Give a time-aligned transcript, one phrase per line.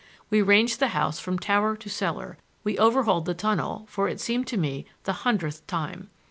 [0.31, 4.47] We ranged the house from tower to cellar; we overhauled the tunnel, for, it seemed
[4.47, 6.09] to me, the hundredth time.